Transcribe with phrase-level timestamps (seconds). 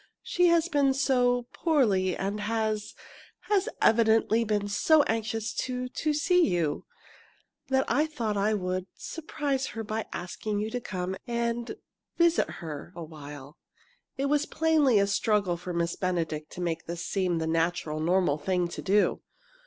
[0.23, 2.95] "She has been so poorly, and has
[3.41, 6.85] has evidently been so anxious to to see you,
[7.67, 11.75] that I thought I would surprise her by asking you to come and
[12.17, 13.59] visit her a while."
[14.17, 18.39] It was plainly a struggle for Miss Benedict to make this seem the natural, normal
[18.39, 19.21] thing to do.